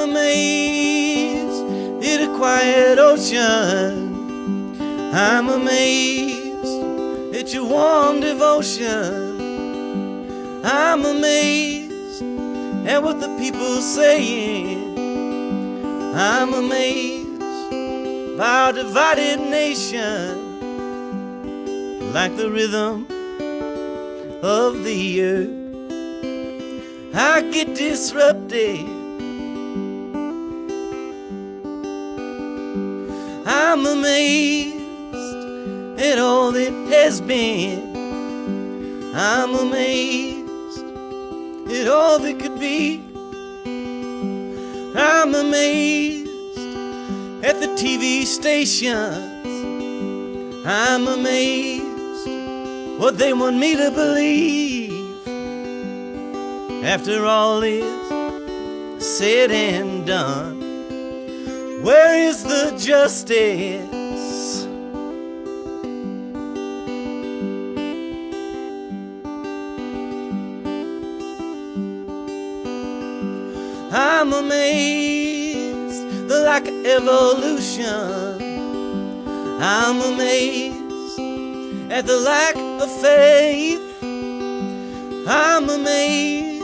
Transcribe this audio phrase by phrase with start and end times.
[0.00, 1.64] am amazed
[2.04, 4.80] at a quiet ocean.
[5.12, 9.40] I'm amazed at your warm devotion.
[10.64, 12.22] I'm amazed
[12.86, 14.98] at what the people saying.
[16.14, 17.40] I'm amazed
[18.38, 20.48] by our divided nation,
[22.12, 23.06] like the rhythm
[24.42, 25.56] of the earth.
[27.14, 28.99] I get disrupted
[33.80, 34.76] I'm amazed
[35.98, 37.96] at all that has been.
[39.16, 40.84] I'm amazed
[41.72, 43.02] at all that could be.
[44.94, 46.28] I'm amazed
[47.42, 49.16] at the TV stations.
[50.66, 55.24] I'm amazed what they want me to believe.
[56.84, 60.59] After all is said and done,
[61.82, 64.66] where is the justice?
[73.92, 78.40] I'm amazed the lack of evolution.
[79.60, 81.18] I'm amazed
[81.90, 83.80] at the lack of faith.
[85.26, 86.62] I'm amazed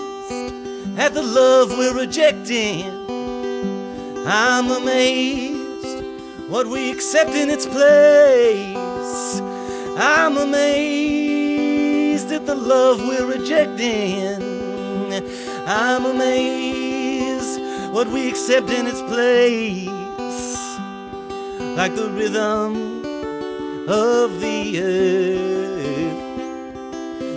[0.99, 2.96] at the love we're rejecting.
[4.29, 6.03] I'm amazed
[6.49, 9.41] what we accept in its place.
[9.99, 14.43] I'm amazed at the love we're rejecting.
[15.67, 17.61] I'm amazed
[17.93, 19.87] what we accept in its place.
[21.77, 23.05] Like the rhythm
[23.89, 26.19] of the earth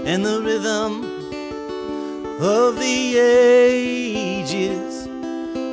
[0.07, 1.03] and the rhythm
[2.41, 4.88] of the ages,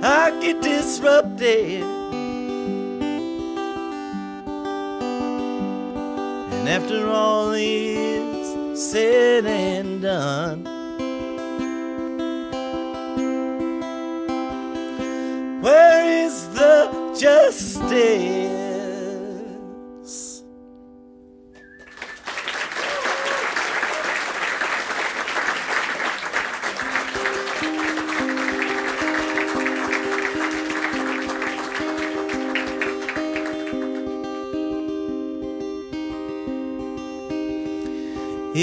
[0.02, 1.82] I get disrupted,
[6.52, 10.64] and after all is said and done.
[15.62, 18.43] Where is the justice?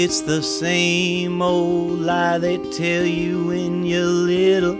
[0.04, 4.76] It's the same old lie they tell you when you're little.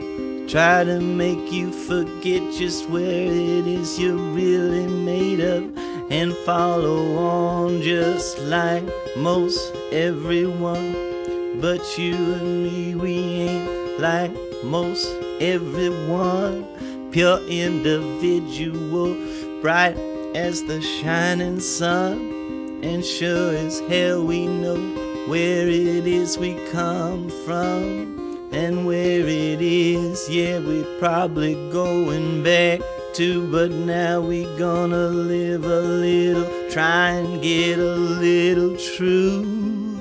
[0.49, 5.79] Try to make you forget just where it is you're really made of
[6.11, 8.83] and follow on just like
[9.17, 11.61] most everyone.
[11.61, 13.15] But you and me, we
[13.47, 14.33] ain't like
[14.65, 15.07] most
[15.41, 16.67] everyone.
[17.13, 19.15] Pure individual,
[19.63, 19.97] bright
[20.35, 22.81] as the shining sun.
[22.83, 29.61] And sure as hell we know where it is we come from and where it
[29.61, 30.29] is.
[30.29, 32.81] Yeah, we're probably going back
[33.15, 39.93] to, but now we gonna live a little, try and get a little truth.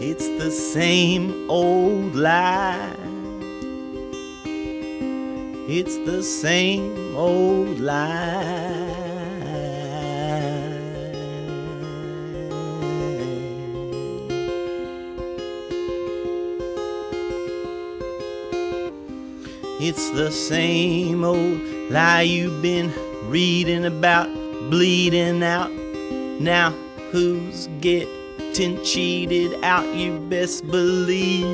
[0.00, 2.94] It's the same old lie.
[5.68, 8.85] It's the same old lie.
[19.88, 21.60] It's the same old
[21.92, 22.92] lie you've been
[23.30, 24.26] reading about,
[24.68, 25.70] bleeding out.
[26.40, 26.72] Now,
[27.12, 29.86] who's getting cheated out?
[29.94, 31.46] You best believe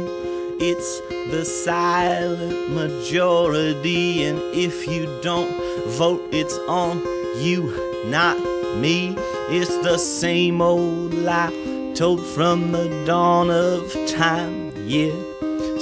[0.63, 1.01] it's
[1.31, 4.25] the silent majority.
[4.25, 5.53] And if you don't
[5.91, 7.01] vote, it's on
[7.37, 7.69] you,
[8.07, 8.39] not
[8.79, 9.15] me.
[9.51, 11.53] It's the same old lie
[11.95, 14.73] told from the dawn of time.
[14.89, 15.32] Yeah.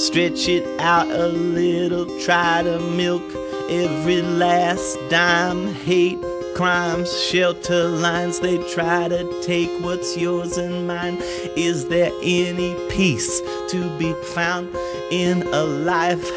[0.00, 3.22] Stretch it out a little, try to milk
[3.68, 5.74] every last dime.
[5.74, 6.18] Hate
[6.56, 11.18] crimes, shelter lines, they try to take what's yours and mine.
[11.54, 14.74] Is there any peace to be found
[15.10, 16.30] in a lifetime?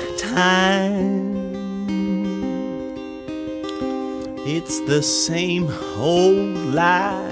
[4.46, 7.32] It's the same old lie.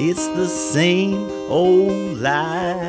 [0.00, 2.87] It's the same old lie.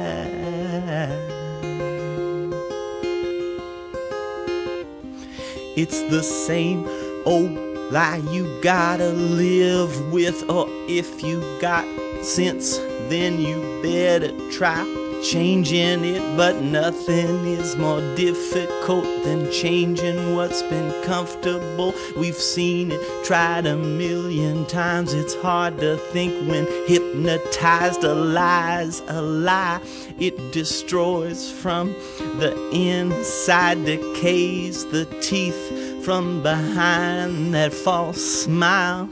[5.82, 6.86] It's the same
[7.26, 7.54] old
[7.90, 11.86] lie you gotta live with, or if you got
[12.22, 12.78] sense,
[13.08, 14.84] then you better try
[15.24, 21.94] changing it, but nothing is more difficult than changing what's been comfortable.
[22.18, 25.14] We've seen it tried a million times.
[25.14, 28.04] It's hard to think when hypnotized.
[28.04, 29.82] A lie's a lie,
[30.20, 31.94] it destroys from
[32.40, 39.10] the inside, decays the teeth from behind that false smile.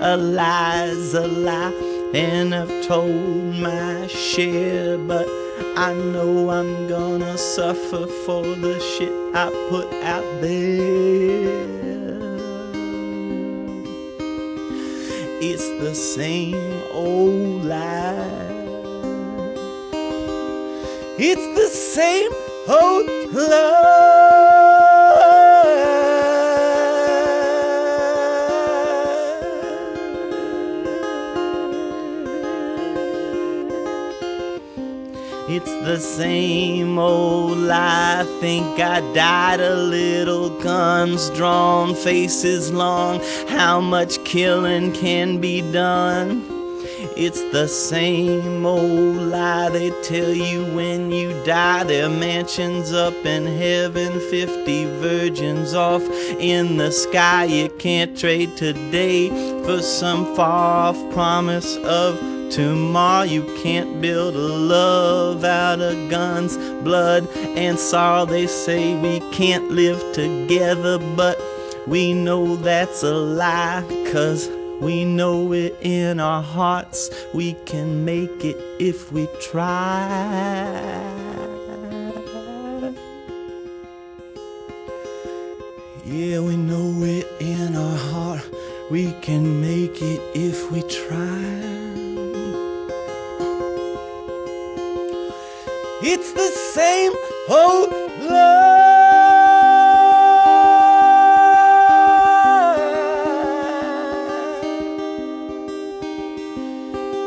[0.00, 1.72] A lie's a lie,
[2.14, 5.26] and I've told my share, but
[5.58, 11.76] I know I'm gonna suffer for the shit I put out there.
[15.40, 18.46] It's the same old lie.
[21.18, 22.32] It's the same
[22.68, 24.15] old lie.
[35.48, 38.24] It's the same old lie.
[38.40, 43.20] Think I died a little, guns drawn, faces long.
[43.46, 46.44] How much killing can be done?
[47.16, 51.84] It's the same old lie they tell you when you die.
[51.84, 56.02] Their mansions up in heaven, 50 virgins off
[56.40, 57.44] in the sky.
[57.44, 59.28] You can't trade today
[59.62, 63.24] for some far off promise of tomorrow.
[63.24, 68.24] You can't build a love out of guns, blood, and sorrow.
[68.24, 71.40] They say we can't live together, but
[71.86, 74.48] we know that's a lie, cause
[74.80, 77.10] we know it in our hearts.
[77.32, 80.66] We can make it if we try.
[86.04, 88.50] Yeah, we know it in our heart.
[88.90, 91.85] We can make it if we try.
[96.08, 97.12] It's the same
[97.50, 97.90] old
[98.30, 98.76] lie.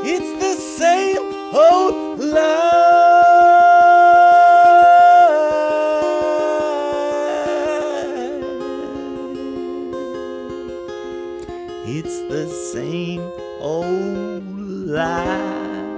[0.05, 1.17] It's the same
[1.53, 2.69] old lie.
[11.85, 13.29] It's the same
[13.59, 14.45] old
[14.87, 15.88] lie.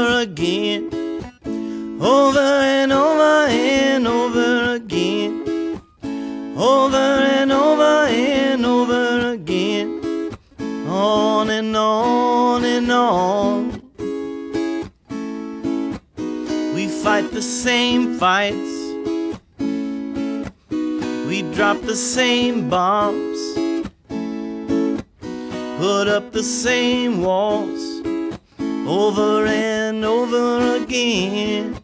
[0.00, 0.88] Over again,
[2.00, 5.80] over and over and over again,
[6.56, 10.30] over and over and over again,
[10.88, 13.82] on and on and on.
[16.74, 18.72] We fight the same fights,
[21.28, 23.38] we drop the same bombs,
[25.78, 28.00] put up the same walls.
[28.86, 31.78] Over and over again.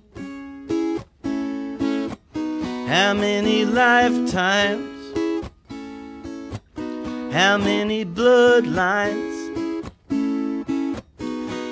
[2.86, 4.92] How many lifetimes?
[7.32, 9.34] How many bloodlines?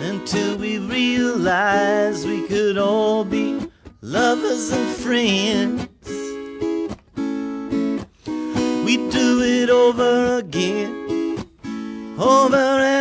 [0.00, 3.60] Until we realize we could all be
[4.02, 5.88] lovers and friends.
[8.84, 11.46] We do it over again,
[12.18, 12.93] over and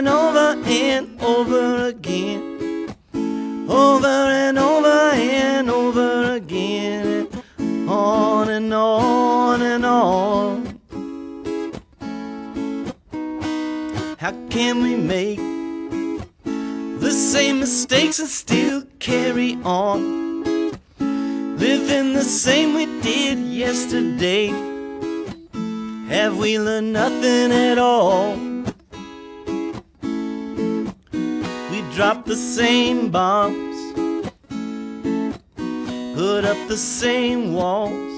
[8.54, 10.80] and on and on.
[14.20, 15.40] How can we make
[17.00, 20.72] the same mistakes and still carry on?
[21.58, 24.48] Living the same we did yesterday.
[26.10, 28.36] Have we learned nothing at all?
[31.72, 33.78] We drop the same bombs,
[36.16, 38.13] put up the same walls.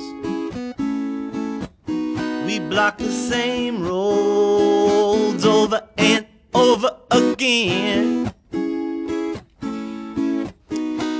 [2.70, 8.34] Block the same roads over and over again.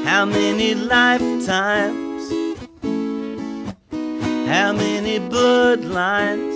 [0.04, 2.32] How many lifetimes?
[4.48, 6.56] How many bloodlines?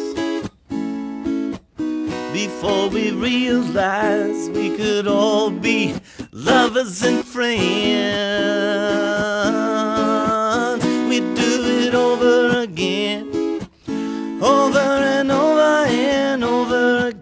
[2.34, 5.96] Before we realize we could all be
[6.32, 7.60] lovers and friends.
[11.10, 12.49] We do it over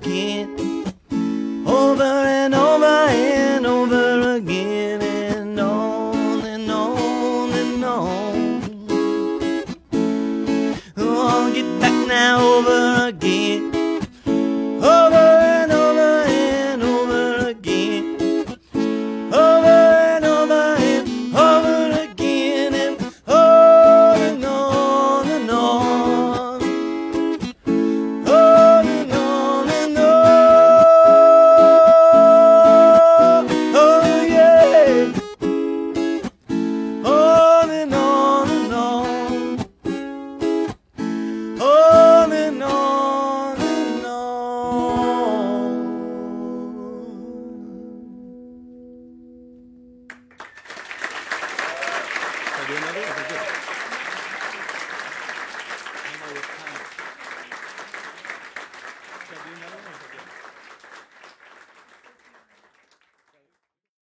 [0.07, 0.66] again,